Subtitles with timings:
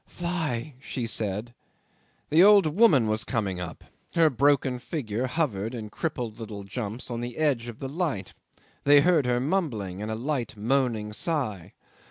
[0.07, 1.53] "Fly!" she said.
[2.29, 3.83] The old woman was coming up;
[4.15, 8.33] her broken figure hovered in crippled little jumps on the edge of the light;
[8.83, 11.73] they heard her mumbling, and a light, moaning sigh.